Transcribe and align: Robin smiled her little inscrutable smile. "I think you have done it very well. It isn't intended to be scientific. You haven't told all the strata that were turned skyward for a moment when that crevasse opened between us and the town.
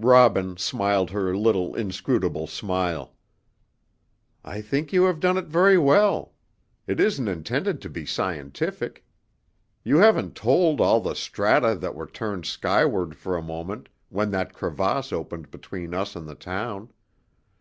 Robin 0.00 0.56
smiled 0.56 1.08
her 1.10 1.36
little 1.36 1.76
inscrutable 1.76 2.48
smile. 2.48 3.14
"I 4.44 4.60
think 4.60 4.92
you 4.92 5.04
have 5.04 5.20
done 5.20 5.36
it 5.38 5.44
very 5.44 5.78
well. 5.78 6.34
It 6.88 6.98
isn't 6.98 7.28
intended 7.28 7.80
to 7.82 7.88
be 7.88 8.04
scientific. 8.04 9.06
You 9.84 9.98
haven't 9.98 10.34
told 10.34 10.80
all 10.80 11.00
the 11.00 11.14
strata 11.14 11.76
that 11.76 11.94
were 11.94 12.08
turned 12.08 12.44
skyward 12.44 13.14
for 13.14 13.36
a 13.36 13.40
moment 13.40 13.88
when 14.08 14.32
that 14.32 14.52
crevasse 14.52 15.12
opened 15.12 15.52
between 15.52 15.94
us 15.94 16.16
and 16.16 16.26
the 16.26 16.34
town. 16.34 16.88